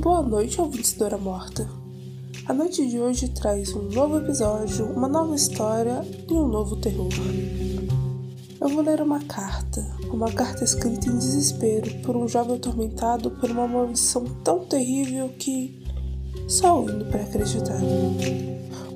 [0.00, 1.68] Boa noite, ouvintes da Hora Morta.
[2.46, 7.10] A noite de hoje traz um novo episódio, uma nova história e um novo terror.
[8.58, 13.50] Eu vou ler uma carta, uma carta escrita em desespero por um jovem atormentado por
[13.50, 15.84] uma maldição tão terrível que
[16.48, 17.80] só indo para acreditar.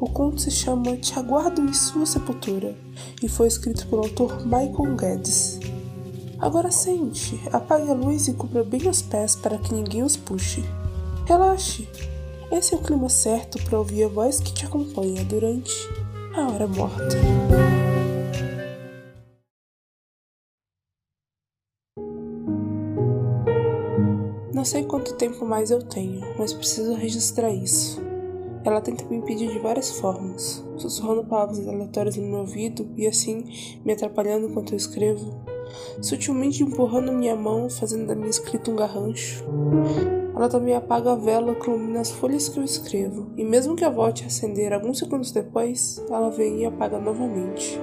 [0.00, 2.75] O conto se chama Te Aguardo em Sua Sepultura
[3.23, 5.61] e foi escrito pelo autor Michael Guedes.
[6.39, 10.64] Agora sente, apague a luz e cubra bem os pés para que ninguém os puxe.
[11.27, 11.88] Relaxe.
[12.52, 15.73] Esse é o clima certo para ouvir a voz que te acompanha durante
[16.34, 17.16] a hora morta.
[24.52, 28.02] Não sei quanto tempo mais eu tenho, mas preciso registrar isso.
[28.62, 33.45] Ela tenta me impedir de várias formas, sussurrando palavras aleatórias no meu ouvido e assim
[33.83, 35.42] me atrapalhando enquanto eu escrevo,
[36.01, 39.45] sutilmente empurrando minha mão, fazendo da minha escrita um garrancho.
[40.34, 43.84] Ela também apaga a vela que ilumina as folhas que eu escrevo, e mesmo que
[43.84, 47.78] eu volte a acender alguns segundos depois, ela vem e apaga novamente.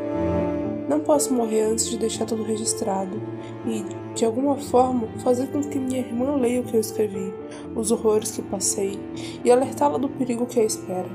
[0.90, 3.22] Não posso morrer antes de deixar tudo registrado
[3.66, 7.34] e, de alguma forma, fazer com que minha irmã leia o que eu escrevi,
[7.74, 9.00] os horrores que passei
[9.46, 11.10] e alertá-la do perigo que a espera.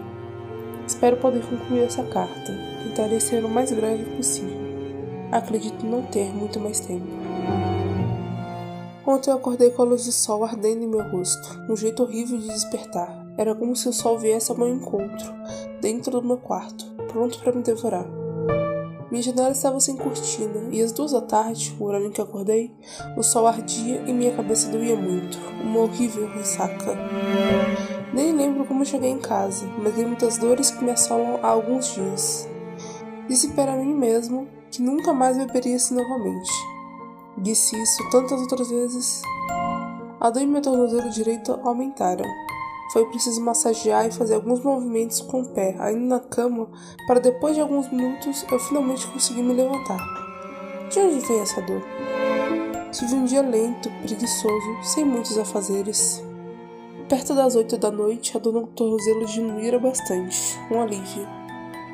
[0.87, 2.55] Espero poder concluir essa carta.
[2.85, 4.66] Tentarei ser o mais breve possível.
[5.33, 7.07] Acredito não ter muito mais tempo.
[9.07, 12.39] Ontem eu acordei com a luz do sol ardendo em meu rosto, um jeito horrível
[12.39, 13.25] de despertar.
[13.39, 15.33] Era como se o sol viesse ao meu encontro,
[15.81, 18.07] dentro do meu quarto, pronto para me devorar.
[19.11, 22.75] Minha janela estava sem cortina, e às duas da tarde, o horário em que acordei,
[23.17, 26.97] o sol ardia e minha cabeça doía muito, uma horrível ressaca.
[28.13, 31.95] Nem lembro como cheguei em casa, mas lembro das dores que me assolam há alguns
[31.95, 32.49] dias.
[33.29, 36.53] Disse para mim mesmo que nunca mais beberia assim novamente.
[37.39, 39.23] Disse isso tantas outras vezes.
[40.21, 42.27] A dor em meu tornozelo direito aumentaram.
[42.93, 46.69] Foi preciso massagear e fazer alguns movimentos com o pé, ainda na cama,
[47.07, 49.99] para depois de alguns minutos eu finalmente conseguir me levantar.
[50.91, 51.83] De onde vem essa dor?
[52.93, 56.23] Tive um dia lento, preguiçoso, sem muitos afazeres.
[57.09, 61.46] Perto das oito da noite, a dor no tornozelo diminuíra bastante, um alívio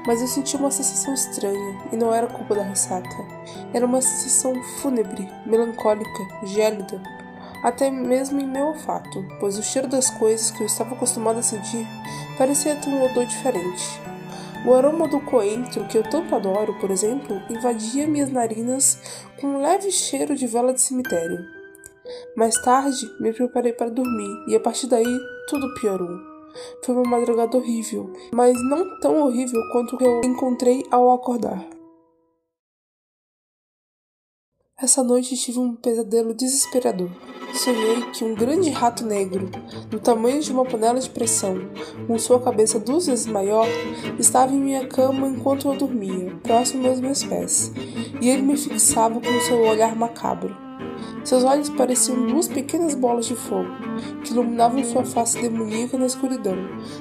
[0.06, 3.24] mas eu senti uma sensação estranha e não era culpa da ressaca.
[3.72, 7.00] Era uma sensação fúnebre, melancólica, gélida,
[7.62, 11.42] até mesmo em meu olfato, pois o cheiro das coisas que eu estava acostumado a
[11.42, 11.86] sentir
[12.36, 14.00] parecia ter um odor diferente.
[14.64, 18.98] O aroma do coentro, que eu tanto adoro, por exemplo, invadia minhas narinas
[19.40, 21.44] com um leve cheiro de vela de cemitério.
[22.36, 26.31] Mais tarde, me preparei para dormir e a partir daí tudo piorou.
[26.84, 31.66] Foi uma madrugada horrível, mas não tão horrível quanto que eu encontrei ao acordar.
[34.82, 37.08] Essa noite tive um pesadelo desesperador.
[37.54, 39.48] Sonhei que um grande rato negro,
[39.88, 41.70] do tamanho de uma panela de pressão,
[42.06, 43.66] com sua cabeça duas vezes maior,
[44.18, 47.70] estava em minha cama enquanto eu dormia, próximo aos meus pés,
[48.20, 50.61] e ele me fixava com seu olhar macabro.
[51.24, 53.70] Seus olhos pareciam duas pequenas bolas de fogo,
[54.24, 56.56] que iluminavam sua face demoníaca na escuridão,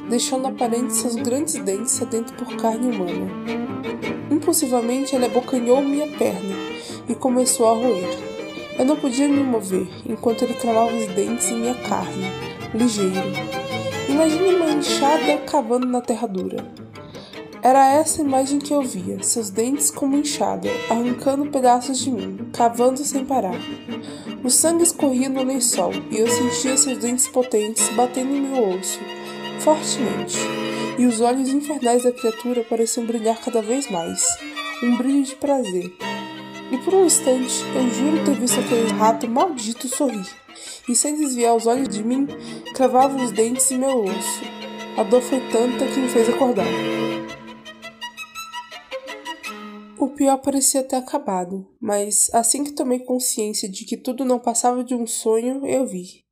[0.09, 3.31] deixando aparentes seus grandes dentes sedentos por carne humana.
[4.29, 6.55] Impulsivamente, ele abocanhou minha perna
[7.09, 8.31] e começou a roer.
[8.77, 12.25] Eu não podia me mover enquanto ele cravava os dentes em minha carne,
[12.73, 13.21] ligeiro.
[14.07, 16.80] Imagine uma enxada cavando na terra dura.
[17.63, 23.05] Era essa imagem que eu via, seus dentes como enxada, arrancando pedaços de mim, cavando
[23.05, 23.59] sem parar.
[24.43, 28.99] O sangue escorria no lençol e eu sentia seus dentes potentes batendo em meu osso,
[29.59, 30.39] fortemente,
[30.97, 34.25] e os olhos infernais da criatura pareciam brilhar cada vez mais
[34.81, 35.95] um brilho de prazer.
[36.71, 40.27] E por um instante eu juro ter visto aquele rato maldito sorrir,
[40.89, 42.27] e sem desviar os olhos de mim,
[42.73, 44.41] cravava os dentes em meu osso.
[44.97, 46.65] A dor foi tanta que me fez acordar.
[50.01, 54.83] O pior parecia ter acabado, mas assim que tomei consciência de que tudo não passava
[54.83, 56.23] de um sonho, eu vi.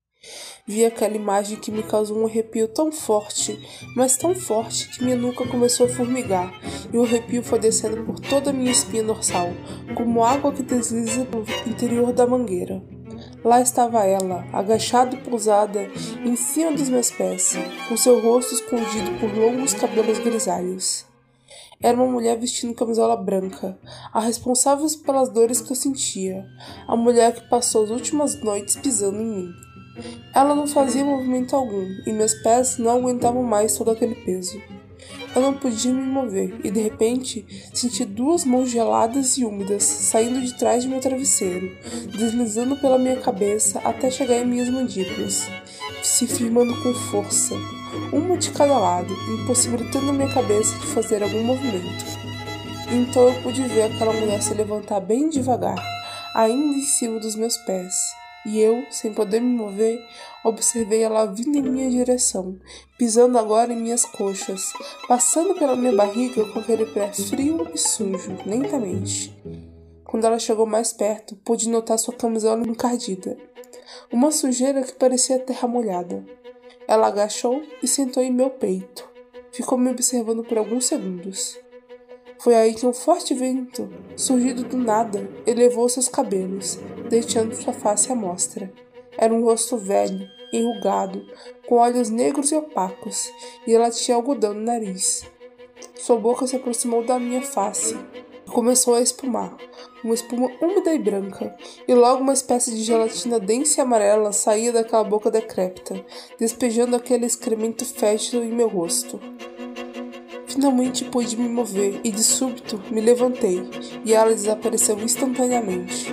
[0.66, 3.60] Vi aquela imagem que me causou um arrepio tão forte,
[3.96, 6.52] mas tão forte que minha nuca começou a formigar
[6.92, 9.50] e o arrepio foi descendo por toda a minha espinha dorsal,
[9.96, 12.82] como água que desliza no interior da mangueira.
[13.44, 15.88] Lá estava ela, agachada e pousada
[16.26, 17.54] em cima dos meus pés,
[17.88, 21.08] com seu rosto escondido por longos cabelos grisalhos.
[21.82, 23.80] Era uma mulher vestindo camisola branca,
[24.12, 26.46] a responsável pelas dores que eu sentia,
[26.86, 29.54] a mulher que passou as últimas noites pisando em mim.
[30.36, 34.62] Ela não fazia movimento algum e meus pés não aguentavam mais todo aquele peso.
[35.34, 40.42] Eu não podia me mover e de repente senti duas mãos geladas e úmidas saindo
[40.42, 41.78] de trás de meu travesseiro,
[42.12, 45.48] deslizando pela minha cabeça até chegar em minhas mandíbulas.
[46.04, 47.56] Se firmando com força,
[48.12, 52.06] uma de cada lado, impossibilitando minha cabeça de fazer algum movimento.
[52.92, 55.78] Então eu pude ver aquela mulher se levantar bem devagar,
[56.34, 57.94] ainda em cima dos meus pés,
[58.46, 60.00] e eu, sem poder me mover,
[60.44, 62.58] observei ela vindo em minha direção,
[62.98, 64.74] pisando agora em minhas coxas,
[65.08, 69.36] passando pela minha barriga com aquele pé frio e sujo, lentamente.
[70.06, 73.38] Quando ela chegou mais perto, pude notar sua camisola encardida,
[74.12, 76.26] uma sujeira que parecia terra molhada.
[76.88, 79.08] Ela agachou e sentou em meu peito.
[79.52, 81.60] Ficou me observando por alguns segundos.
[82.40, 88.12] Foi aí que um forte vento, surgido do nada, elevou seus cabelos, deixando sua face
[88.12, 88.72] à mostra.
[89.18, 91.26] Era um rosto velho, enrugado,
[91.68, 93.30] com olhos negros e opacos,
[93.68, 95.24] e ela tinha algodão no nariz.
[95.96, 97.98] Sua boca se aproximou da minha face
[98.50, 99.56] começou a espumar,
[100.04, 101.56] uma espuma úmida e branca,
[101.88, 106.04] e logo uma espécie de gelatina densa e amarela saía daquela boca decrépita,
[106.40, 109.20] despejando aquele excremento fétido em meu rosto.
[110.48, 113.62] Finalmente pude me mover e de súbito me levantei,
[114.04, 116.08] e ela desapareceu instantaneamente.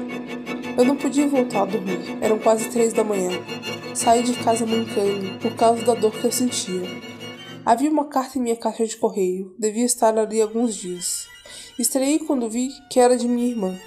[0.76, 3.30] Eu não podia voltar a dormir, eram quase três da manhã.
[3.94, 6.86] Saí de casa mancando por causa da dor que eu sentia.
[7.64, 11.35] Havia uma carta em minha caixa de correio, devia estar ali alguns dias.
[11.78, 13.78] Estranhei quando vi que era de minha irmã.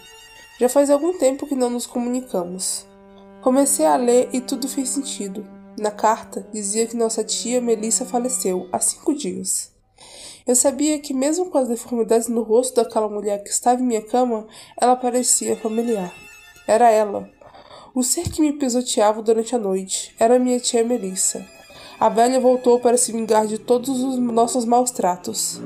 [0.60, 2.86] Já faz algum tempo que não nos comunicamos.
[3.42, 5.48] Comecei a ler e tudo fez sentido.
[5.78, 9.72] Na carta dizia que nossa tia Melissa faleceu há cinco dias.
[10.46, 14.02] Eu sabia que, mesmo com as deformidades no rosto daquela mulher que estava em minha
[14.02, 14.48] cama,
[14.80, 16.14] ela parecia familiar.
[16.68, 17.30] Era ela.
[17.94, 21.46] O ser que me pisoteava durante a noite era minha tia Melissa.
[22.00, 25.62] A velha voltou para se vingar de todos os nossos maus tratos.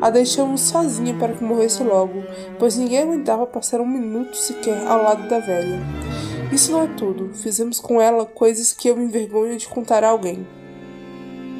[0.00, 2.20] A deixamos sozinha para que morresse logo,
[2.58, 5.78] pois ninguém aguentava passar um minuto sequer ao lado da velha.
[6.52, 7.32] Isso não é tudo.
[7.32, 10.44] Fizemos com ela coisas que eu me envergonho de contar a alguém.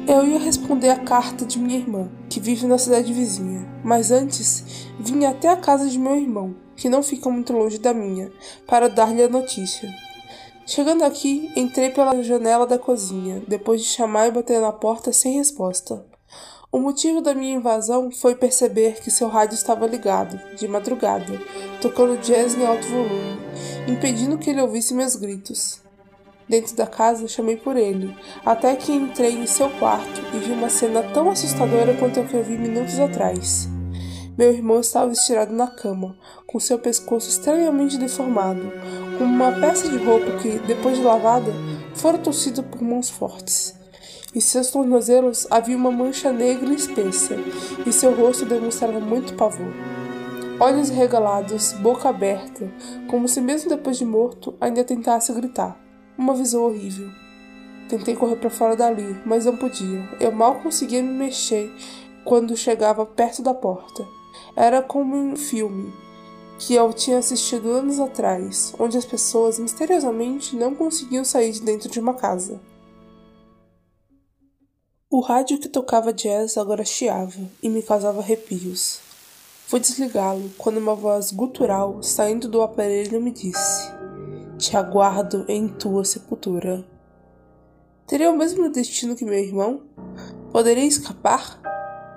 [0.05, 4.89] Eu ia responder a carta de minha irmã, que vive na cidade vizinha, mas antes
[4.99, 8.29] vim até a casa de meu irmão, que não fica muito longe da minha,
[8.67, 9.89] para dar-lhe a notícia.
[10.69, 15.33] Chegando aqui, entrei pela janela da cozinha, depois de chamar e bater na porta sem
[15.33, 16.05] resposta.
[16.71, 21.41] O motivo da minha invasão foi perceber que seu rádio estava ligado, de madrugada,
[21.81, 23.39] tocando jazz em alto volume,
[23.87, 25.81] impedindo que ele ouvisse meus gritos.
[26.47, 30.69] Dentro da casa, chamei por ele, até que entrei em seu quarto e vi uma
[30.69, 33.67] cena tão assustadora quanto a que eu vi minutos atrás.
[34.39, 36.15] Meu irmão estava estirado na cama,
[36.47, 38.71] com seu pescoço estranhamente deformado,
[39.17, 41.51] com uma peça de roupa que, depois de lavada,
[41.93, 43.75] fora torcida por mãos fortes.
[44.33, 47.35] Em seus tornozelos havia uma mancha negra e espessa,
[47.85, 49.73] e seu rosto demonstrava muito pavor.
[50.57, 52.71] Olhos regalados, boca aberta,
[53.09, 55.77] como se mesmo depois de morto ainda tentasse gritar.
[56.17, 57.09] Uma visão horrível.
[57.89, 60.01] Tentei correr para fora dali, mas não podia.
[60.17, 61.75] Eu mal conseguia me mexer
[62.23, 64.07] quando chegava perto da porta.
[64.59, 65.89] Era como um filme
[66.57, 71.89] que eu tinha assistido anos atrás, onde as pessoas misteriosamente não conseguiam sair de dentro
[71.89, 72.59] de uma casa.
[75.09, 78.99] O rádio que tocava jazz agora chiava e me causava arrepios.
[79.65, 83.89] Fui desligá-lo quando uma voz gutural saindo do aparelho me disse:
[84.57, 86.83] te aguardo em tua sepultura.
[88.05, 89.83] Teria o mesmo destino que meu irmão?
[90.51, 91.61] Poderia escapar?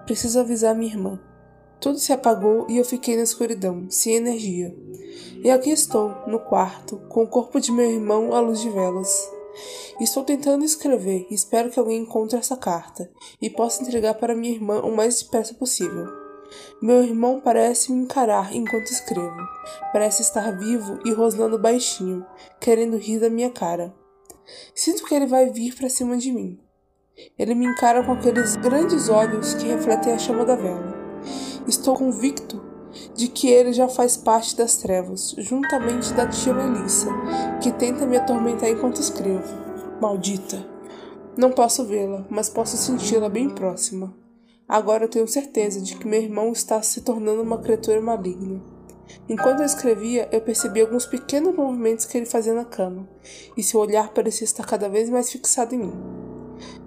[0.06, 1.20] Preciso avisar minha irmã.
[1.82, 4.72] Tudo se apagou e eu fiquei na escuridão, sem energia.
[5.42, 9.28] E aqui estou, no quarto, com o corpo de meu irmão à luz de velas.
[10.00, 13.10] Estou tentando escrever e espero que alguém encontre essa carta
[13.40, 16.06] e possa entregar para minha irmã o mais depressa possível.
[16.80, 19.36] Meu irmão parece me encarar enquanto escrevo.
[19.92, 22.24] Parece estar vivo e rosnando baixinho,
[22.60, 23.92] querendo rir da minha cara.
[24.72, 26.60] Sinto que ele vai vir para cima de mim.
[27.36, 31.02] Ele me encara com aqueles grandes olhos que refletem a chama da vela.
[31.66, 32.61] Estou convicto
[33.14, 37.09] de que ele já faz parte das trevas, juntamente da tia Melissa,
[37.62, 39.42] que tenta me atormentar enquanto escrevo.
[40.00, 40.66] Maldita!
[41.37, 44.14] Não posso vê-la, mas posso senti-la bem próxima.
[44.69, 48.61] Agora tenho certeza de que meu irmão está se tornando uma criatura maligna.
[49.28, 53.09] Enquanto eu escrevia, eu percebi alguns pequenos movimentos que ele fazia na cama,
[53.57, 55.95] e seu olhar parecia estar cada vez mais fixado em mim.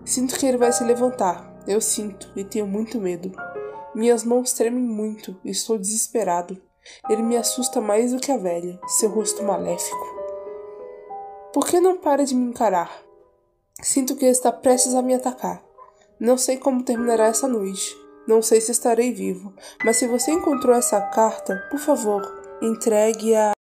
[0.03, 1.53] Sinto que ele vai se levantar.
[1.67, 3.31] Eu sinto e tenho muito medo.
[3.95, 6.61] Minhas mãos tremem muito estou desesperado.
[7.09, 10.15] Ele me assusta mais do que a velha, seu rosto maléfico.
[11.53, 12.91] Por que não para de me encarar?
[13.81, 15.63] Sinto que ele está prestes a me atacar.
[16.19, 17.97] Não sei como terminará essa noite.
[18.27, 19.53] Não sei se estarei vivo,
[19.85, 22.21] mas se você encontrou essa carta, por favor,
[22.61, 23.54] entregue-a